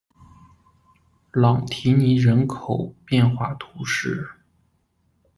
[1.31, 4.27] 朗提尼人口变化图示